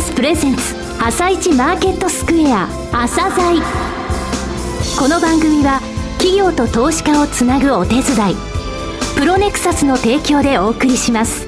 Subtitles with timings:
[0.00, 3.60] スプレゼンツ朝一マーケットスクエア朝鮮。
[4.98, 5.80] この番組は
[6.16, 8.02] 企業と投資家をつなぐお手伝い
[9.18, 11.46] プロネクサスの提供でお送りします。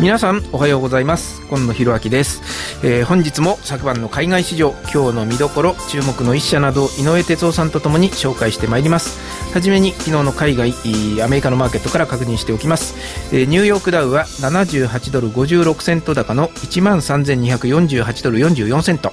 [0.00, 1.40] 皆さんおはようございます。
[1.48, 2.42] 今野博明です、
[2.84, 9.20] えー、本日も昨晩の海外市場今日の見どころ注目の一社など井上哲夫さんとともに紹介してまいります。
[9.52, 10.72] はじめに昨日の海外
[11.22, 12.94] アメリカのマーケットから確認しておきます、
[13.36, 19.12] えー、ニューヨークダウは78ドル56セント高の1万3248ドル44セント。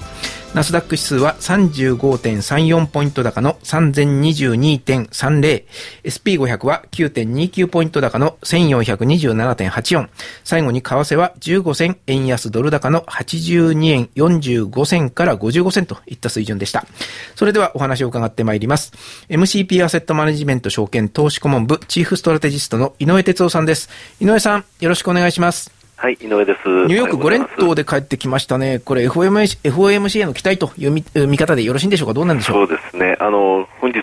[0.56, 5.66] ナスダック指数は35.34ポイント高の3022.30。
[6.04, 10.10] SP500 は9.29ポイント高の1427.84。
[10.44, 16.88] 最後に為替は15銭円安ドル高の82円45銭から55銭といった水準でした。
[17.36, 18.92] それではお話を伺ってまいります。
[19.30, 23.88] MCP アセットマネジメント証券投資顧問部チーフストラテジストの井上哲夫さんです。
[24.20, 25.79] 井上さん、よろしくお願いします。
[26.02, 26.60] はい、井上です。
[26.66, 28.80] ニューヨーク5連投で帰ってきましたね。
[28.80, 32.14] これ FOMC, FOMC への期待という見見方でよろしいんでしょうか？
[32.14, 32.68] どうなんでしょう？
[32.68, 33.18] そうですね。
[33.20, 34.00] あの、本日、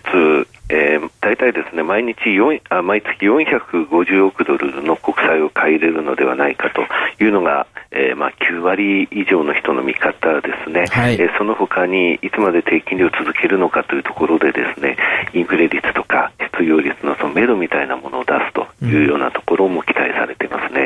[0.69, 6.83] えー、大体ですね、毎日4あ、毎月450億ドルの国債を買い入れるのではないかと
[7.25, 10.85] いうのが、えー、まあ9割以上の人の見方ですね。
[10.91, 14.99] はい、えー、その他に、いつまで低金利を続けるのかというところでですね、
[15.33, 20.86] インフレ率とか失業率のその目処みたいなものを出すというようなところも期待されていますね。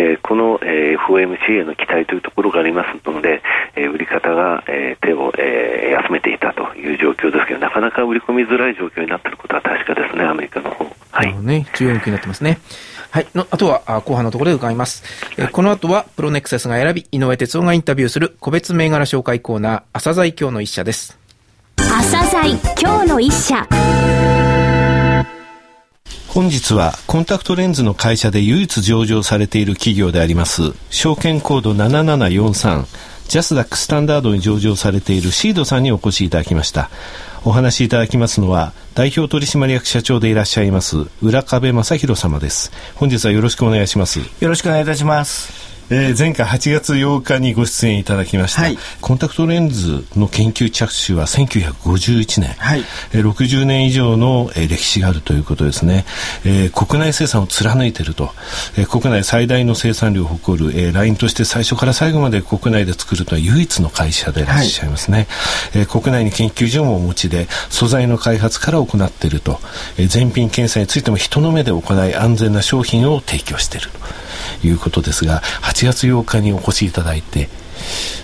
[0.00, 3.42] えー、この、えー、FOMC への期待というところがありますので、
[3.76, 10.86] えー、売り方が、えー、手を、えー、休めていたという状況ですけど、なかなか売り込みづらい状況になっていることは確かですね、アメリカの方。
[11.10, 11.34] はい。
[11.36, 12.58] ね、強い動きになってますね。
[13.10, 13.26] はい。
[13.34, 15.04] のあとは、あ後半のところで伺います。
[15.36, 21.18] え、はい、この後は、プロネクセスが選び、井上哲夫がインタビューする個別銘柄紹介コーナー、朝鮮今日の一社です。
[21.76, 23.66] 朝鮮今日の一社。
[26.32, 32.86] 本日はコンタクトレンズの会社で唯一上場されている企業であります証券コード7743
[33.30, 36.90] ジャスダックスタンダードに上場されているシードさんにお越しいただきました。
[37.44, 42.72] お話しいただきますのは代表取締役社長でいらっしゃいます浦壁正弘様です。
[42.96, 44.18] 本日はよろしくお願いします。
[44.18, 45.69] よろしくお願いいたします。
[45.92, 52.84] えー、前回8月8日にご出演いただきました、はい、コンタクトレンズの研究着手は1951年、はい。
[53.12, 56.04] えー、60年以上の、えー、歴史があるということですね、
[56.44, 58.30] えー、国内生産を貫いていると、
[58.78, 65.26] えー、国内最大の生産量を誇る、えー、ラインとして最初から最後まで国内で作るとは唯一の会社でいらっしゃいますね、はい、
[65.80, 69.58] えー、国内に研究所もお持ちで素材の開発から行っていると、
[69.98, 77.48] えー、全品検査についても人の目で行い安全な商品を提供しているということですが8月8日にお越しいただいて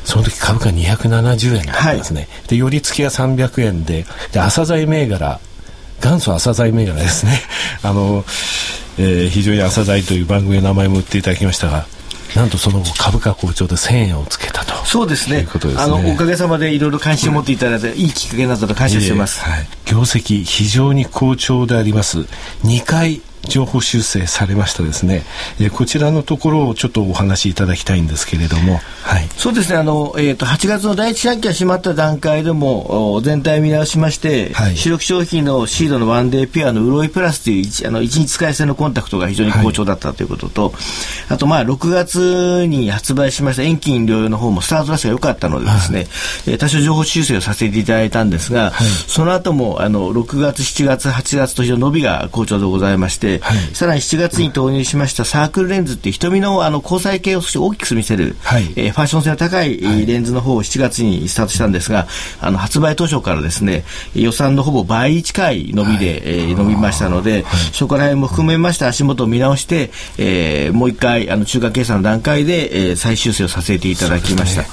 [0.05, 5.41] その時株価270円だったんですね、はい、で寄り付きが300円でで朝鮮銘柄
[6.03, 7.41] 元祖朝鮮銘柄ですね。
[7.83, 8.25] あの、
[8.99, 11.87] えー、非常に朝鮮という番組の名前も売っていただきましたが
[12.35, 14.75] なんとその後株価好調で1000円をつけたと。
[14.85, 22.21] そうですね、ね、あのおかげさまでいろいろ関心を持っていただいて、いいきっかけになったと感謝しています、はい、業績非常に好調であります。
[22.65, 25.23] 2回情報修正されましたですね、
[25.61, 29.79] えー、こちらのところをちょっとお話しいただきたいんですけれども、はい、そうですね。
[29.79, 40.73] あの、えーと、8月の第一四半期が閉まった段階でも全体見直しまして、はい、主力商品のシードのワンデーピュアの潤いプラスというあの1日使い捨てのコンタクトが非常に好調だったということと、はい、
[41.31, 46.09] あとまあ6月に発売しました遠近療養の方もスタートダッシュが良かったのでですね、はい、
[46.49, 48.73] えー、多少情報修正をさせていただいたんですが、
[49.07, 62.07] その後もあの6月7月8月と非常に伸びが好調でございまして、はい、さらに7月に投入しましたサークルレンズっていう瞳のあの交際系を少し大きく見せる、はい、えー、ファッション性の高いレンズの方を7月にスタートしたんですが、
[62.41, 74.69] あの発売当初からですね予算のほぼ倍近い伸びで、はい、えー、伸びましたので、そこら辺も含めまして足元を見直して、えー、もう一回あの中間計算の段階で、えー、再修正をさせていただきました、ね、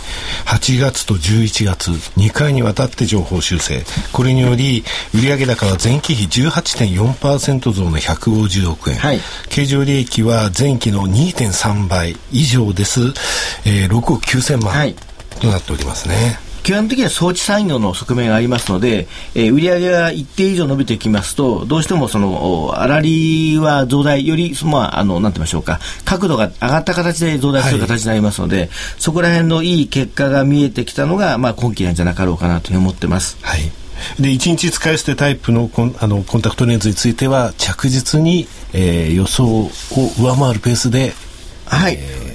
[0.45, 3.83] 8月と11月2回にわたって情報修正。
[4.11, 9.19] これにより売上高は前期比18.4%増の150億円円、はい、
[9.49, 13.01] 経常利益は前期の2.3倍以上です、
[13.65, 14.93] えー、6億9000万
[15.41, 16.39] となっておりますね。
[16.63, 33.37] 基本的には装置産業の側面がありますので、えー、売上が一定以上伸びてきますと、どうしてもその、粗利は増大、より、まあ、あの、なんて言いましょうか、角度が上がった形で増大する形になりますので、はい、そこら辺のいい結果が見えてきたのが、まあ、今期なんじゃなかろうかなと思ってます。
[33.41, 33.82] はい。
[34.19, 39.69] で1日使い捨てタイプのコンあのコンタクトレンズについては着実に、えー、予想を
[40.19, 41.13] 上回るペースで、
[41.65, 42.32] はい、えー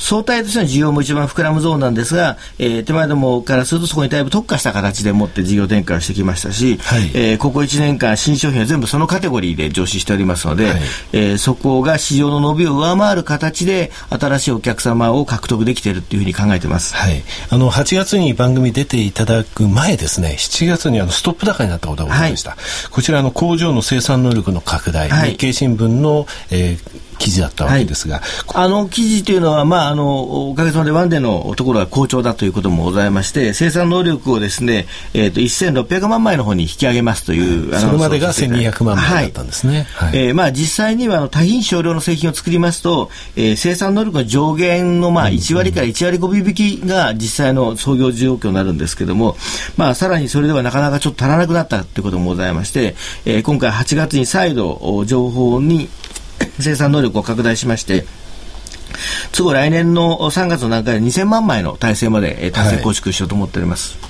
[0.00, 10.80] 相対としての需要も一番膨らむゾーンなんですが、えー、手前どもからするとそこにだいぶ特化した形でもって事業展開をしてきましたし、はい、えー、ここ1年間新商品は全部そのカテゴリーで上市しておりますので、はい、
[11.12, 16.94] えー、そこが市場の伸びを上回る形で新しいお客様を獲得できているというふうに考えてます。
[16.94, 17.22] はい。
[17.50, 22.52] あの、8月に番組出ていただく前ですね、7月にあのストップ高になったことがございました。
[22.52, 22.58] はい、
[22.90, 28.24] こちらの工場の生産能力の拡大、日経新聞の、えー記事だったわけですが、はい、
[28.54, 39.86] あの記事というのは、まあ、あのおかげさまでワンデーのところが好調だということもございまして、生産能力をですね、えーと、1600万枚の方に引き上げますという、はい、それまでが1200万枚だったんですね。
[39.94, 40.08] はい。
[40.08, 49.36] はい、えー、まあ、実際にはあの多品少量の製品を作りますと、えー、生産能力の上限のまあ1割から1割5分引きが実際の創業状況になるんですけども、
[49.76, 52.94] まあ、さらにそれではなかなかちょっと足らなくなったということもございまして、
[53.26, 55.88] えー、今回8月に再度情報に
[56.62, 58.04] 生産能力を拡大しまして、
[59.32, 63.98] 都合来年の3月の段階で2000万枚の体制まで達成構築しようと思っております。
[63.98, 64.08] は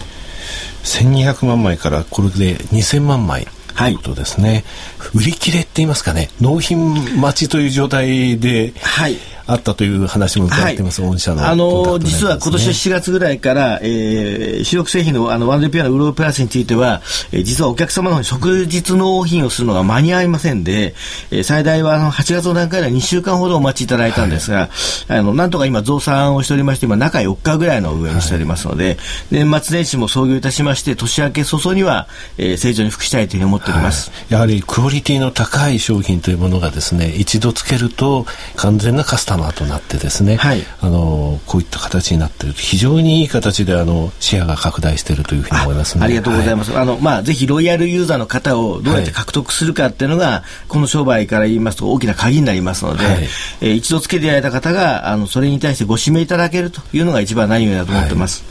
[1.02, 3.46] い、1200万枚からこれで2000万枚。
[3.76, 4.64] ということですね、
[4.98, 6.28] はい、売り切れって言いますかね。
[6.40, 9.16] 納品待ちという状態で、はい、
[9.50, 17.02] あったという話も伺ってます、はい、御社の、あの実は今年7月ぐらいから、えー、主力製品のあのワンデーピアのウロープラスについては、
[17.32, 20.94] えー、実はお客様の方に即日納品をするのが間に合いませんで、
[21.30, 24.68] えー、最大はあの8月の段階では2週間ほどお待ちいただいたんですが、
[25.08, 28.96] はい、あのなんとか今増産をしておりまして今中4日ぐらいの上にしておりますので、はい、
[29.30, 32.06] 年末年始も創業いたしまして年明け早々には、
[32.38, 38.26] えー、正常に復したいというふうに思っております、やはりクオリティの高い商品というものがですね一度つけると
[38.56, 58.44] 完全なカスタマーとなってですね、はい、あのこういった形になっている非常にいい形であのシェアが拡大しているというふうに思いますありがとうございます、はい、あのまあ、ぜひロイヤルユーザーの方をどうやって獲得するかっていうのが、はい、この商売から言いますと大きな鍵になりますので、はい、えー、一度つけていただいた方があのそれに対してご指名いただけるというのが一番何よりだと思ってます、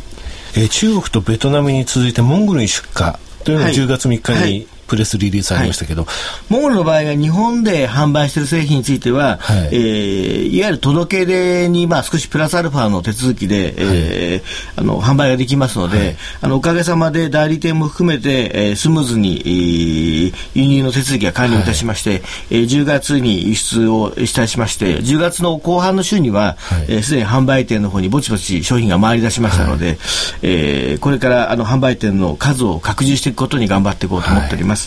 [0.56, 3.14] えー、中国とベトナムに続いてモンゴルに出荷
[3.44, 6.12] というのが10月3日に、プレスリリースありましたけど、は
[6.50, 9.68] い、モンゴルの場合は日本で販売している製品については、はい。
[9.68, 22.22] えー、いわゆる届け出に、まあ、少しプラスアルファの手続きで、はい、えー、あの販売ができますので、はい、あのおかげさまで代理店も含めて、えー、スムーズに、えー、輸入の手続きが完了いたしまして、はい。
[22.50, 26.86] えー、10月に輸出をいたしまして10月の後半の週にはすで、はい。
[26.90, 29.98] えー、に販売店の方にぼちぼち商品が回り出しましたので、はい、
[30.42, 34.70] えー、これからあの販売店の数を拡充していくことに頑張っていこうと思っており。
[34.70, 34.79] ます。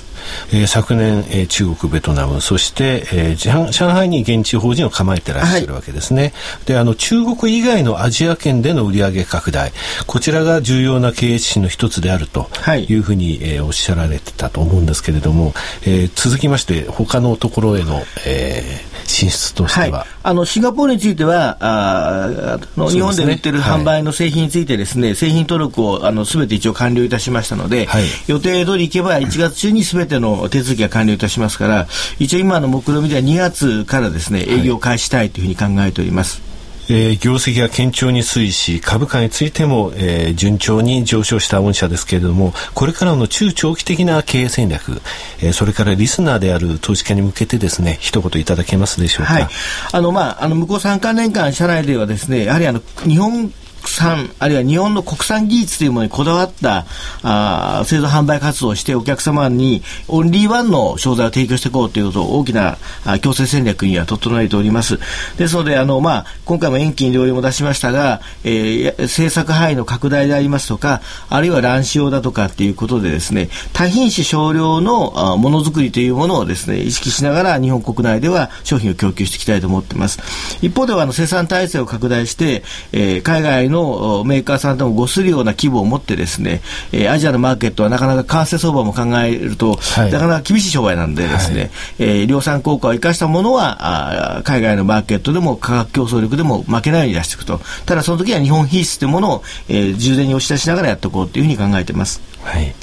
[0.53, 6.23] えー、昨年、えー、中国、ベトナム、そして、えー、上海に現地法人を構えてらっしゃるわけですね。
[6.23, 6.33] はい、
[6.67, 9.73] で、あの、中国以外のアジア圏での売上拡大、
[10.07, 12.49] こちらが重要な経営指の一つであると
[12.89, 12.95] い。
[12.95, 31.87] うふうに、はい、えー、おっしゃられてたと思うんですけれども、えー、続きまして、他のところへの、えー、進出としては、はい、あのシンガポールについてはあの、日本で売ってる販売の製品についてですね、はい、製品登録をあの全て一応完了いたしましたので、はい、予定通りいけば1月中に全ての手続きが完了いたしますから
[32.19, 36.52] 一応今の目論見では2月からですね営業を開始したいというふうに考えております。
[36.89, 45.01] えー、業績が堅調に推移し株価についても、えー、順調に上昇した御社ですけれどもこれからの中長期的な経営戦略、
[45.41, 49.49] えー、それからリスナーである投資家に向けてですね一言いただけますでしょうか、はい、
[49.93, 53.53] あのまああの向こう3か年間社内ではですねやはりあの日本
[53.89, 56.87] 産、あるいは日本の国産技術というものにこだわった
[57.23, 62.79] あ製造販売活動をしてお客様にオンリーワンの商材を提供していこうということを大きな
[63.21, 64.99] 強制戦略には整えております。
[65.37, 80.19] ですので、あの、まあ、今回も遠近両用も出しましたが、えー、制作範囲の拡大でありますとか、あるいは乱視用だとかっていうことでですね、多品種少量のものづくりというものをですね、意識しながら日本国内では商品を供給していきたいと思っています。
[80.61, 86.61] 一方では、あの、生産体制を拡大して、えー、海外のメーカーさんともごするような規模を持ってですね、
[86.93, 97.61] えー、アジアのマーケットはなかなか為替相場も考えると、はい、なかなか厳しい商売なんでですね、はい、えー、量産効果を生かしたものはあ海外のマーケットでも価格競争力でも負けないように出していくと。
[97.87, 102.21] ただその時は日本品質というものを、えー、充電に押し出しながらやっていこうというふうに考えています。
[102.43, 102.75] はい。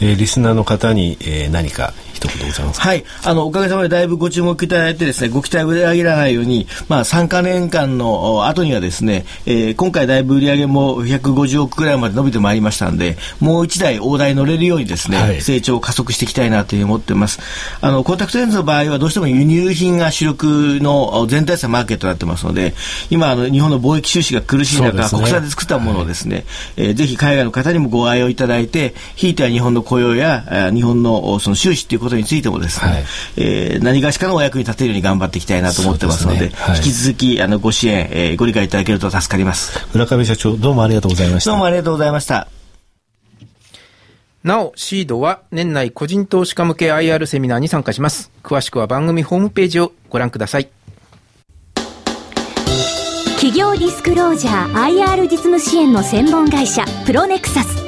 [0.00, 3.04] えー、リスナーの方に、えー、何か一言ございますはい。
[3.24, 17.40] あの、おかげさまでだいぶご注目いただいてですね、ご期待を裏切らないように、まあ、3か年間の後にはですね、えー、今回だいぶ売上も150億ぐらいまで伸びてまいりましたんで、もう一台大台乗れるようにですね、はい、成長を加速していきたいなというふうに思っています。
[17.80, 22.74] あの、コンタクトレンズの場合はどうしても輸入品が主力の全体差マーケットになってますので、
[23.10, 26.44] 今、あの、日本の貿易収支が苦しい中、ね、国産で作ったものをですね、はい、
[26.78, 33.04] えー、ぜひ海外の方にもご愛用いただいて、ひいては日本の雇用や日本のその収支ということについてもですね、はい、
[33.38, 39.88] えー、何がしかのお役に立てるように頑張っていきたいなと思ってますので、でねはい、引き続きあのご支援、えー、ご理解いただけると助かります。
[39.94, 41.50] 村上社長、どうもありがとうございました。
[41.50, 42.48] どうもありがとうございました。
[44.44, 48.30] なお、シードは年内個人投資家向け IR セミナーに参加します。
[48.42, 50.68] 詳しくは番組ホームページをご覧ください。
[53.36, 57.87] 企業ディスクロージャー IR 実務支援の専門会社プロネクサス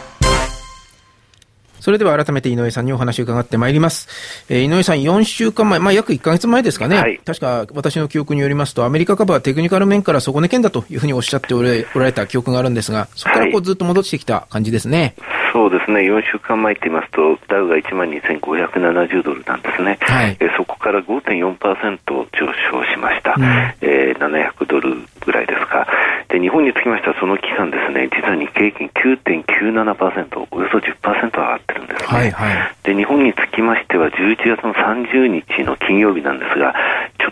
[1.81, 4.07] それでは改めて井上さんにお話を伺ってまいります。
[4.49, 11.73] えー、井上さん、4週間前、まあ、約1か月前ですかね、はい、確か私の記憶によりますと、アメリカ株はテクニカル面から底値圏だというふうにおっしゃっておら
[12.05, 15.15] れた記憶があるんですが、そこからこうずっと戻してきた感じですね。
[15.19, 22.27] はいそうですね、4週間前って言いますと、ダウが1万2570ドルなんですね、はい、えそこから5.4%上
[22.71, 23.43] 昇しました、うん、
[23.81, 25.85] えー、700ドルぐらいですか
[26.31, 36.73] で、日本につきましては、その期間ですね、実は日経平均9.97%、およそ10%上がってるんですね、はいはい、で日本につきましては、11月の30日の金曜日なんですが、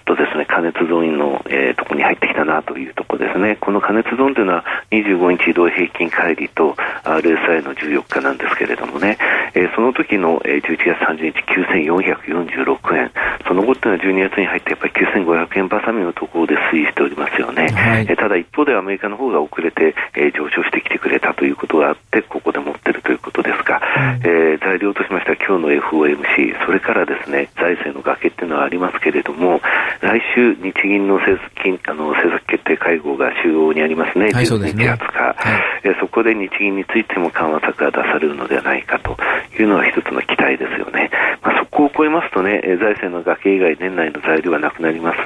[0.10, 6.74] とですね、加熱ゾーンの、えー、とこに入ってきたなというところですね、この加熱ゾーンというのは、25日移動平均乖離と
[7.04, 9.20] RSI の14日なんですけれどもね、
[9.54, 11.44] えー、その時の、えー、11月30日、
[11.86, 13.12] 9446円、
[13.48, 17.68] その後っていうのは12月に入って、やっぱり9500円ばさみのところで推移しておりますよね。
[17.68, 29.62] はい、えー、ただ一方でアメリカの方が遅れて、えー、上昇してきてくれたということがあって、ここで持ってるということですが、うん、えー、材料としましては今日の FOMC、それからですね、財政の崖っていうのはありますけれども、
[30.01, 35.36] 来週、日銀の政策あの政策決定会合が中央にありますね、はい、12日、20日、は
[35.84, 39.18] い、えそこで日銀についても緩和策が出されるのではないかと
[39.60, 41.10] いうのは一つの期待ですよね。
[41.41, 45.18] まあ、そこを超えますとね、財政の崖以外年内の材料はなくなります。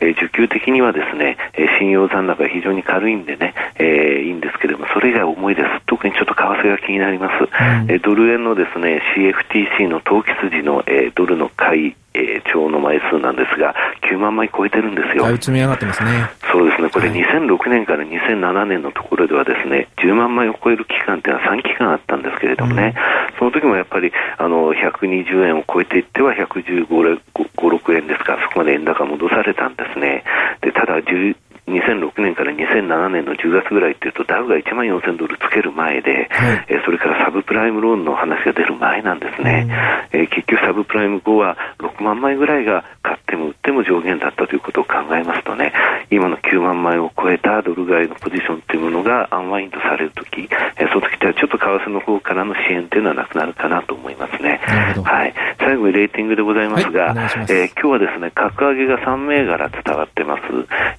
[0.00, 1.36] え需給的にはですね、
[1.78, 5.68] 信用残高が非常に軽いんでね、えー、いいんですけれども、それ以外重いです。
[5.86, 7.44] 特にちょっと為替が気になります。
[7.44, 13.74] うん、えドル円のですね、CFTC の投機筋の、えー、ドルの買いえー、超の枚数なんですが、
[14.10, 15.22] 9万枚超えてるんですよ。
[15.24, 16.10] だいぶ積み上がってますね。
[16.50, 22.94] そうですね、これ、2006年から2007年のところでは、ですね10万枚を超える期間っていうのは3期間あったんですけれどもね、
[23.32, 26.86] うん、その時もやっぱりあの120円を超えていっては115、
[27.34, 30.24] 6円ですから、そこまで円高戻されたんですね。
[30.60, 31.00] でただ
[31.68, 39.68] 2006年から2007年の10月ぐらいっていうと、ダウが1万4000ドルつける前で、はい、えそれからサブプライムローンの話が出る前なんですね、
[40.12, 45.72] えー、結局、サブプライム後は6万枚ぐらいが買っても売っても上限だったということを考えますとね、
[46.10, 54.58] 今の9万枚を超えたドル買いのポジションというものがアンワインドされるとき、えー、その時ってはちょっと為替の方からの支援というのはなくなるかなと思いますね。
[55.04, 57.16] はい、最後にレーティングでございますが、はい、
[57.52, 60.42] えー、今日はですね、格上げが3銘柄伝わってます。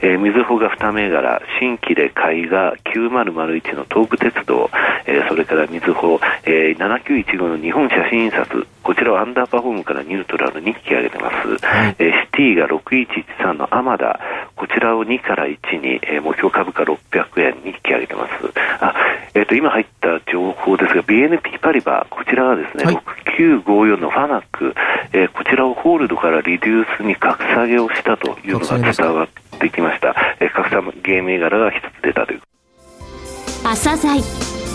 [0.02, 4.70] えー、みずほが2銘柄、新規で買いが9001の東武鉄道、
[5.08, 11.64] えー、それからみずほ、えー、7915の日本写真印刷、こちらはアンダーパフォームからニュートラルに引き上げてます。
[11.64, 14.20] はい、えー、シティが6113のアマダ、
[14.56, 17.00] こちらを2から1に、えー、目標株価600
[17.40, 18.32] 円に引き上げてます。
[18.82, 18.96] あ、
[19.36, 22.96] えっ、ー、と、今入った情報ですが、BNP パリバ、こちらはですね、はい、
[23.38, 24.74] 6954のファナック、
[25.14, 30.16] えー、こちらをホールドからリデュースに格下げをしたというのが伝わってきました。
[30.40, 32.42] えー、格下げ銘柄が一つ出たという。
[33.66, 34.20] 朝鮮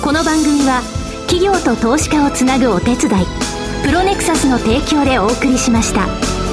[0.05, 0.83] この番組は
[1.27, 6.44] 企業と投資家をつなぐお手伝いプロネクサスの提供でお送りしました。